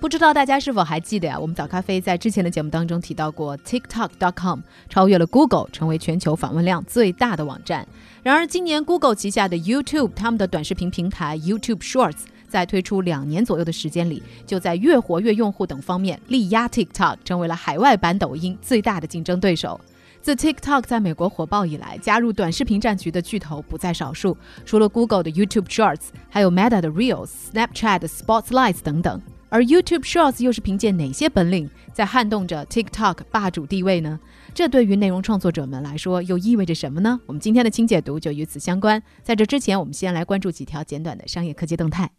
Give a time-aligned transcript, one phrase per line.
[0.00, 1.38] 不知道大家是否还记得呀？
[1.38, 7.86] 我们早咖啡在之前的节目当中提到过，TikTok.com 超越了 Google，成为全球访问量最大的网站。
[8.22, 19.78] 然而，今年 Google 旗下的 YouTube，他们的短视频平台 YouTube Shorts，在推出两年左右的时间里，就在越活跃用户等方面力压 TikTok，成为了海外版抖音最大的竞争对手。
[20.22, 29.20] 自 TikTok 在美国火爆以来，加入短视频战局的巨头不在少数，除了 Google 的 YouTube Shorts，还有 Meta 的 Reels、Snapchat 的 Spotlights 等等。
[29.50, 34.18] 而 YouTube Shorts 又是凭借哪些本领在撼动着 TikTok 霸主地位呢？
[34.54, 37.20] 这对于内容创作者们来说又意味着什么呢？
[37.26, 39.02] 我们今天的轻解读就与此相关。
[39.22, 42.10] 在这之前，我们先来关注几条简短的商业科技动态。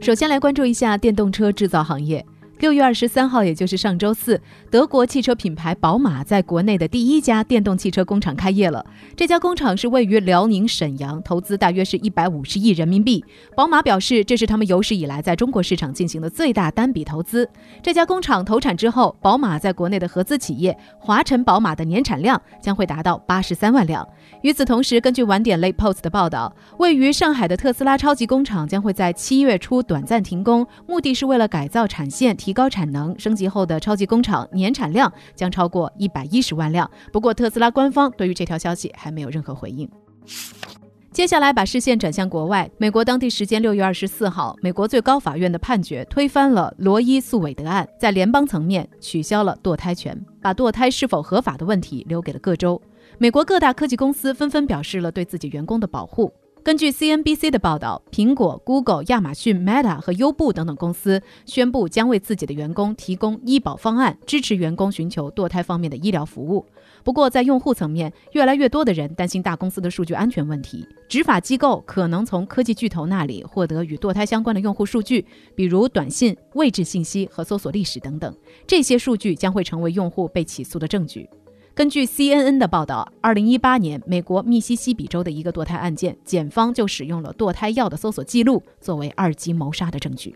[0.00, 2.24] 首先来关注一下电动车制造行业。
[2.58, 4.40] 六月二十三号，也就是上周四，
[4.70, 8.82] 德国汽车品牌宝马在国内的第一家电动汽车工厂开业了。
[9.14, 13.22] 这家工厂是位于辽宁沈阳，投资大约是一百五十亿人民币。
[13.54, 17.46] 宝马表示，这是他们有史以来在中国市场进行的最大单笔投资。
[17.82, 24.06] 这家工厂投产之后，宝马在国内的合资企业华晨宝马的年产量将会达到八十三万辆。
[24.40, 32.34] 与此同时，根据晚点 Late Post 的报道，位于上海的特斯拉超级工厂将会在七月初短暂停工，目的是为了改造产线。
[32.46, 36.88] 提高产能，升级后的超级工厂年产量将超过一百一十万辆。
[37.12, 39.90] 不过，特斯拉官方对于这条消息还没有任何回应。
[41.10, 42.70] 接下来，把视线转向国外。
[42.78, 52.80] 美国当地时间六月二十四号，美国最高法院的判决推翻了罗伊诉韦德案，在联邦层面取消了堕胎权，把堕胎是否合法的问题留给了各州。
[53.18, 56.32] 美国各大科技公司纷纷表示了对自己员工的保护。
[56.66, 66.66] 根据 CNBC 的报道，苹果、Google、亚马逊、Meta 和优步等等公司宣布将为自己的员工提供医保方案，支持员工寻求堕胎方面的医疗服务。
[67.04, 70.84] 不过，在用户层面，越来越多的人担心大公司的数据安全问题。
[71.08, 75.24] 执法机构可能从科技巨头那里获得与堕胎相关的用户数据，
[75.54, 78.36] 比如短信、位置信息和搜索历史等等。
[78.66, 81.30] 这些数据将会成为用户被起诉的证据。
[81.76, 90.34] 根据 CNN 的报道，二零一八年，美国密西西比州的一个堕胎案件，检方就使用了堕胎药的搜索记录作为二级谋杀的证据。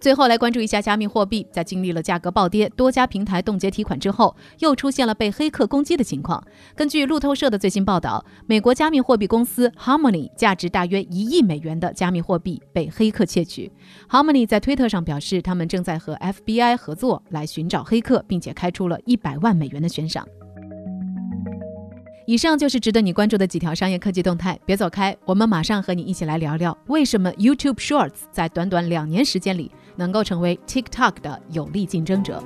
[0.00, 6.42] 最后来关注一下加密货币，在经历了价格暴跌、多家平台冻结提款之后，又出现了被黑客攻击的情况。
[6.74, 13.70] 根据路透社的最新报道，美国加密货币公司 Harmony 价值大约一亿美元的加密货币被黑客窃取。
[14.08, 20.26] Harmony 在推特上表示，他们正在和 FBI 合作来寻找黑客，并且开出了一百万美元的悬赏。
[22.26, 29.68] 以上就是值得你关注的几条商业科技动态，别走开，我们马上和你一起来聊聊为什么 YouTube Shorts 在短短两年时间里。
[29.96, 32.42] 能够成为 TikTok 的有力竞争者。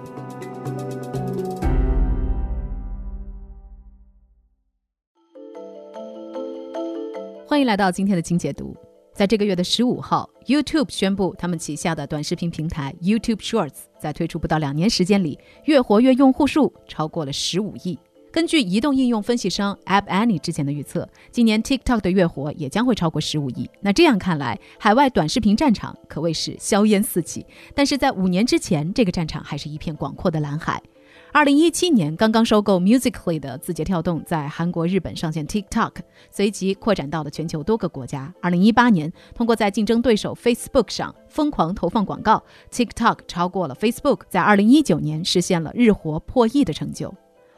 [7.47, 8.77] 欢迎来到今天的金解读。
[9.13, 17.97] 在这个月的十五号，YouTube 宣布他们旗下的短视频平台 YouTube Shorts 在推出不到两年时间里，月活跃用户数超过了十五亿。
[18.35, 23.71] 根据移动应用分析商 App Annie 之前的预测，今年 TikTok 的月活也将会超过十五亿。
[23.81, 27.47] 那这样看来，海外短视频战场可谓是硝烟四起。
[27.77, 30.83] 但是在五年之前，这个战场还是一片广阔的蓝海。
[31.31, 35.93] 二零一七年，刚刚收购 Musically 的字节跳动在韩国、日本上线 TikTok，
[36.33, 38.35] 随即扩展到了全球多个国家。
[38.43, 47.15] 二零一八年，通过在竞争对手 Facebook 上疯狂投放广告，TikTok 超过了 Facebook，在二零一九年实现了日活破亿的成就。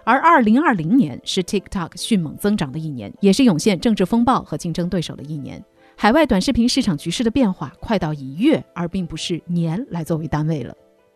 [0.07, 5.61] 而二零二零年是 TikTok 迅猛增长的一年，也是涌现政治风暴和竞争对手的一年。
[5.97, 10.73] 海外短视频市场局势的变化快到以月而并不是年来作为单位了。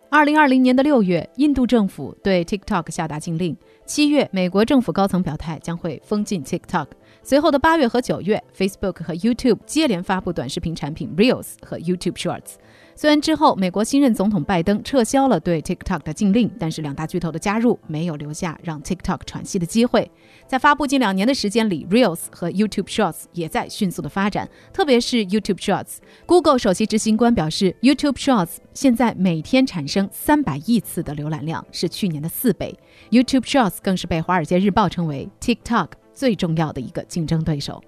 [0.09, 3.55] 二零二零年的六月，印度政府对 TikTok 下达禁令；
[3.87, 6.89] 七月，美国政府高层表态将会封禁 TikTok。
[7.23, 12.55] 随后的八月和九月，Facebook 和 YouTube 接连发布短视频产品 Reels 和 YouTube Shorts。
[13.01, 20.11] 虽然之后美国新任总统拜登撤销了对 TikTok 的禁令，但是两大巨头的加入没有留下让 TikTok 喘息的机会。
[20.47, 25.97] 在发布近两年的时间里，Reels 和 YouTube Shorts 也在迅速的发展，特别是 YouTube Shorts。
[26.27, 32.79] Google 首席执行官表示，YouTube Shorts 现在每天产生三百亿次的浏览量，是去年的四倍。
[33.11, 37.83] YouTube Shorts 更是被《华尔街日报》称为 TikTok 最重要的一个竞争对手。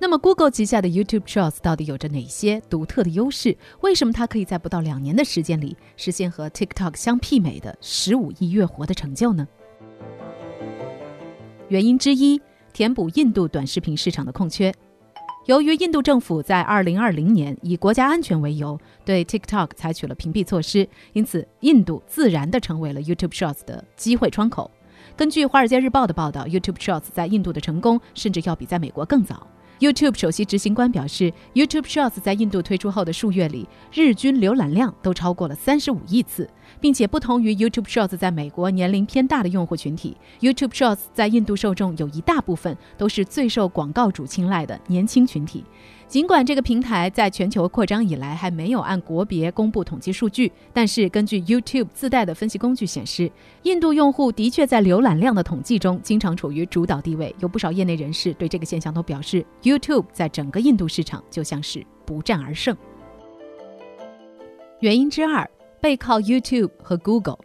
[0.00, 3.56] 那么，Google 旗下的 YouTube Shorts 到底有着哪些独特的优势？
[3.80, 9.48] 为什么它可以在不到两年的时间里实现和 TikTok 相媲美的十五亿月活的成就呢？
[11.66, 12.40] 原因之一，
[12.72, 14.72] 填补印度短视频市场的空缺。
[15.46, 24.70] 由于印度政府在2020年以国家安全为由对 TikTok 采取了屏蔽措施，因此印度自然地成为了 YouTube Shorts 的机会窗口。
[25.16, 29.44] 根据《华尔街日报》的报道，YouTube Shorts 在印度的成功甚至要比在美国更早。
[29.80, 45.64] YouTube 首席执行官表示，YouTube Shorts 在印度推出后的数月里，日均浏览量都超过了三十五亿次，并且不同于 YouTube Shorts 在美国年龄偏大的用户群体，YouTube Shorts 在印度受众有一大部分都是最受广告主青睐的年轻群体。
[46.08, 53.30] 尽管这个平台在全球扩张以来还没有按国别公布统计数据，但是根据 YouTube 自带的分析工具显示，
[53.64, 57.34] 印度用户的确在浏览量的统计中经常处于主导地位。
[57.40, 62.74] 有不少业内人士对这个现象都表示，YouTube 在整个印度市场就像是不战而胜。
[64.80, 67.38] 原因之二，背靠 YouTube 和 Google。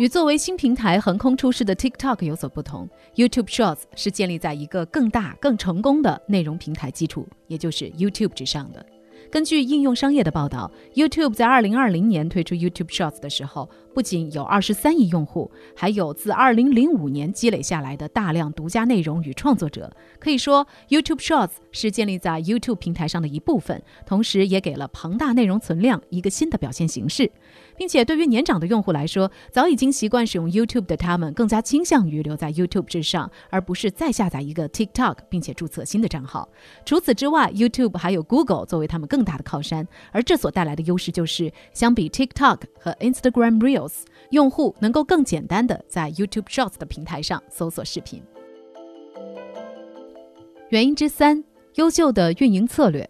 [0.00, 8.82] 与作为新平台横空出世的 TikTok 有所不同，YouTube Shorts 是建立在一个更大、更成功的内容平台基础，也就是 YouTube 之上的。
[9.30, 13.68] 根据应用商业的报道，YouTube 在2020年推出 YouTube Shorts 的时候。
[13.92, 19.92] 不仅有二十三亿用户，还有自二零零五年积累下来的大量独家内容与创作者。
[20.20, 27.32] 可以说，YouTube Shorts 是建立在 YouTube 平台上的一部分，同时也给了庞大内容存量一个新的表现形式。
[27.80, 36.46] 并且，对于年长的用户来说，早已经习惯使用 YouTube 的他们，更加倾向于留在 YouTube 之上，而不是再下载一个 TikTok 并且注册新的账号。
[36.84, 44.02] 除此之外，YouTube 还有 Google 作为他们更大的靠山，而这所带来的优势就是，相比 TikTok 和 Instagram Reels，。
[44.28, 48.22] 用户能够更简单的在 YouTube Shorts 的平台上搜索视频。
[50.68, 51.42] 原因之三，
[51.76, 53.08] 优秀的运营策略。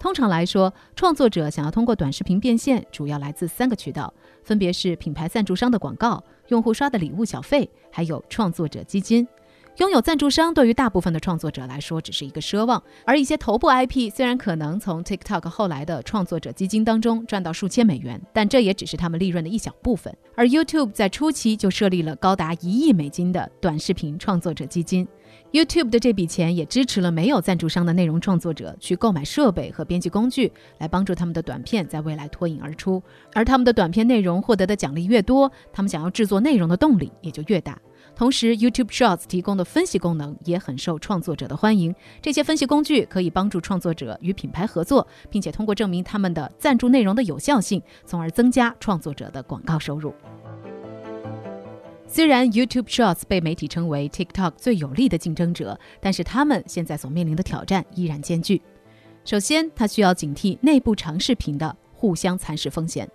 [0.00, 4.12] 通常来说，创作者想要通过短视频变现，主要来自三个渠道，
[4.44, 9.26] 分别是品牌赞助商的广告、用户刷的礼物小费，还有创作者基金。
[9.78, 20.12] 拥有赞助商对于大部分的创作者来说只是一个奢望，而一些头部 IP 虽然可能从 TikTok 后来的创作者基金当中赚到数千美元，但这也只是他们利润的一小部分。
[20.34, 25.06] 而 YouTube 在初期就设立了高达一亿美金的短视频创作者基金
[25.52, 33.00] ，YouTube 的这笔钱也支持了没有赞助商的内容创作者去购买设备和编辑工具，来帮助他们的短片在未来脱颖而出。
[33.32, 37.78] 而他们的短片内容获得的奖励越多，他们想要制作内容的动力也就越大。
[38.14, 41.94] 同时，YouTube Shorts 提供的分析功能也很受创作者的欢迎。
[42.20, 50.12] 这些分析工具可以帮助创作者与品牌合作，并且通过证明他们的赞助内容的有效性，从而增加创作者的广告收入。
[52.06, 58.60] 虽然 YouTube Shorts 被媒体称为 TikTok 最有力的竞争者，但是他们现在所面临的挑战依然艰巨。
[59.24, 63.06] 首先，它需要警惕内部长视频的互相蚕食风险。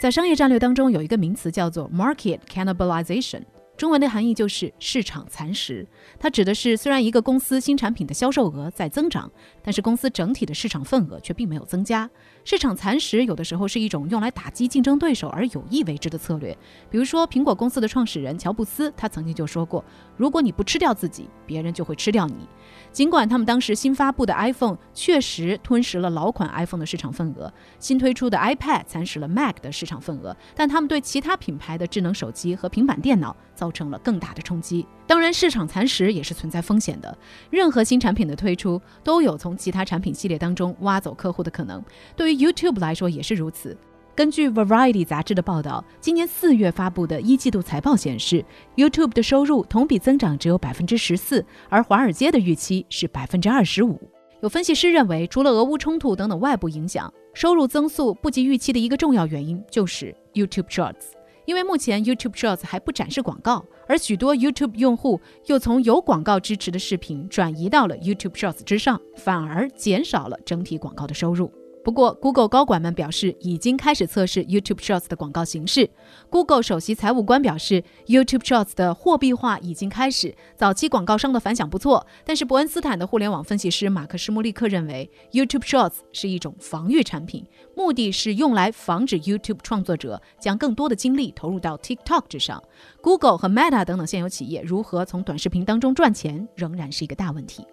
[0.00, 3.42] 在商业战略当中，有一个名词叫做 Market Cannibalization。
[3.78, 5.86] 中文的含义就是市场蚕食，
[6.18, 9.30] 它指的是虽然一个公司新产品的销售额在增长，
[9.62, 12.10] 但是公司整体的市场份额却并没有增加。
[12.50, 16.56] 市场蚕食有的时候是一种用来打击竞争对手而有意为之的策略。
[16.88, 19.84] 比如说，苹果公司的创始人乔布斯，他曾经就说过
[20.16, 22.48] ：“如果你不吃掉自己，别人就会吃掉你。”
[22.90, 34.86] 尽管他们当时新发布的 iPhone 确实吞噬了老款 iPhone 的市场份额，新推出的 iPad 蚕食了 Mac 的市场份额，但他们对其他品牌的智能手机和平板电脑造成了更大的冲击。
[35.08, 37.16] 当然，市场蚕食也是存在风险的。
[37.48, 41.82] 任何新产品的推出都有从其他产品系列当中挖走客户的可能，
[42.14, 43.74] 对于 YouTube 来说也是如此。
[44.14, 48.44] 根据 Variety 杂志的报道，今年四月发布的一季度财报显示
[48.76, 53.98] ，YouTube 的收入同比增长只有百分之十四，而华尔街的预期是百分之二十五。
[54.42, 61.17] 有分析师认为，除了俄乌冲突等等外部影响，收入增速不及预期的一个重要原因就是 YouTube Shorts。
[61.48, 71.50] 因为目前 YouTube Shorts 还不展示广告，而许多 YouTube 用户又从有广告支持的视频转移到了 YouTube Shorts 之上，反而减少了整体广告的收入。
[71.88, 75.88] 不过，Google 高管们表示已经开始测试 YouTube Shorts 的广告形式。
[76.28, 82.06] Google 首席财务官表示，YouTube Shorts 的货币化已经开始，早期广告商的反响不错。
[82.26, 92.62] 但是，伯恩斯坦的互联网分析师马克·施穆利克认为，YouTube Shorts 是一种防御产品，目的是用来防止 YouTube 创作者将更多的精力投入到 TikTok 之上。
[93.00, 97.64] Google 和 Meta 等等现有企业如何从短视频当中赚钱，仍然是一个大问题。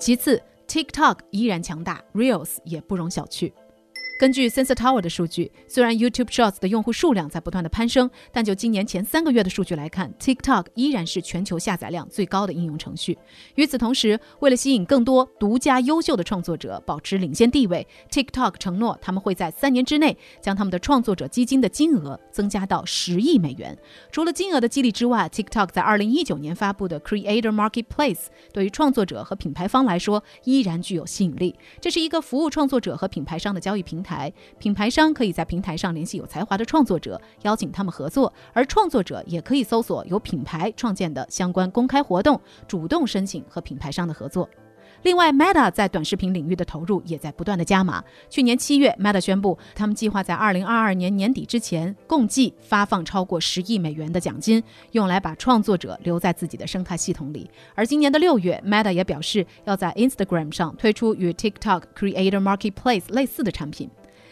[0.00, 3.52] 其次，TikTok 依然强大，Reels 也不容小觑。
[4.18, 13.18] 根据 Sensor Tower 的数据，虽然 YouTube Shorts 的用户数量在不断的攀升，但就今年前三个月的数据来看，TikTok 依然是全球下载量最高的应用程序。
[13.56, 23.76] 与此同时，为了吸引更多独家优秀的创作者，保持领先地位，TikTok 承诺他们会在三年之内将他们的创作者基金的金额增加到十亿美元。
[24.10, 31.54] 除了金额的激励之外，TikTok 在二零一九年发布的 Creator Marketplace 对于创作者和品牌方来说依然具有吸引力。
[31.82, 34.05] 这是一个服务创作者和品牌商的交易平台。
[34.06, 44.48] 台品牌商可以在平台上联系有才华的创作者，邀请他们合作，而创作者也可以搜索由品牌创建的相关公开活动，主动申请和品牌商的合作。
[45.06, 48.02] 另外，Meta 在短视频领域的投入也在不断的加码。
[48.28, 54.60] 去年七月，Meta 宣布，他们计划在二零二二年年底之前，共计发放超过十亿美元的奖金，
[54.90, 57.48] 用来把创作者留在自己的生态系统里。
[57.76, 63.88] 而今年的六月，Meta 也表示要在 Instagram 上推出与 TikTok Creator Marketplace 类似的产品。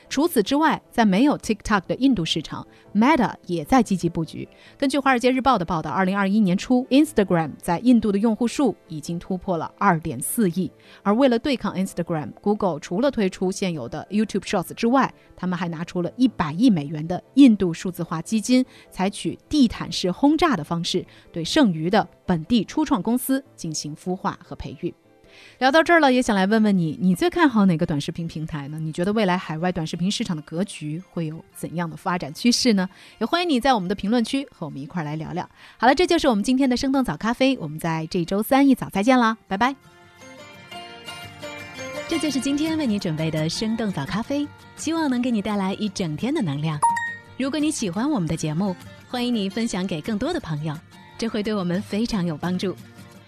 [0.09, 4.49] 除此之外，在没有 TikTok 的印度市场，Meta 也在积极布局。
[4.79, 10.71] 根据《华尔街日报》的报道，二零二一年初，Instagram 在印度的用户数已经突破了二点四亿。
[11.03, 24.95] 而为了对抗 Instagram，Google 除了推出现有的 YouTube Shorts 之外，他们还拿出了一百亿美元的印度数字化基金，采取地毯式轰炸的方式，对剩余的本地初创公司进行孵化和培育。
[25.59, 28.79] 聊到这儿了，也想来问问你，你最看好哪个短视频平台呢？
[28.79, 32.89] 你觉得未来海外短视频市场的格局会有怎样的发展趋势呢？
[33.19, 35.49] 也欢迎你在我们的评论区和我们一块儿来聊聊。
[35.79, 39.75] 好了，这就是我们今天的生动早咖啡，我们在这周三一早再见啦，拜拜。
[42.07, 46.79] 这就是今天为你准备的生动早咖啡，希望能给你带来一整天的能量。
[47.39, 48.77] 如果你喜欢我们的节目，
[49.09, 50.75] 欢迎你分享给更多的朋友，
[51.17, 52.77] 这会对我们非常有帮助。